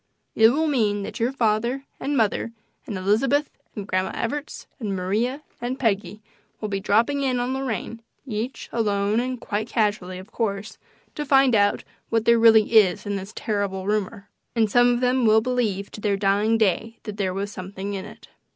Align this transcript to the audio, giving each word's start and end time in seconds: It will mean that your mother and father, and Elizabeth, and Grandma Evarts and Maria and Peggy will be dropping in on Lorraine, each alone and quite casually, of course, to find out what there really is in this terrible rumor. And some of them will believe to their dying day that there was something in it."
It 0.33 0.49
will 0.49 0.65
mean 0.65 1.03
that 1.03 1.19
your 1.19 1.31
mother 1.39 1.85
and 1.99 2.17
father, 2.17 2.53
and 2.87 2.97
Elizabeth, 2.97 3.51
and 3.75 3.85
Grandma 3.87 4.11
Evarts 4.13 4.65
and 4.79 4.95
Maria 4.95 5.43
and 5.61 5.77
Peggy 5.77 6.23
will 6.59 6.69
be 6.69 6.79
dropping 6.79 7.21
in 7.21 7.39
on 7.39 7.53
Lorraine, 7.53 8.01
each 8.25 8.67
alone 8.71 9.19
and 9.19 9.39
quite 9.39 9.67
casually, 9.69 10.17
of 10.17 10.31
course, 10.31 10.79
to 11.13 11.23
find 11.23 11.53
out 11.53 11.83
what 12.09 12.25
there 12.25 12.39
really 12.39 12.77
is 12.79 13.05
in 13.05 13.15
this 13.15 13.31
terrible 13.35 13.85
rumor. 13.85 14.27
And 14.55 14.71
some 14.71 14.91
of 14.91 15.01
them 15.01 15.23
will 15.27 15.39
believe 15.39 15.91
to 15.91 16.01
their 16.01 16.17
dying 16.17 16.57
day 16.57 16.97
that 17.03 17.17
there 17.17 17.31
was 17.31 17.51
something 17.51 17.93
in 17.93 18.05
it." 18.05 18.27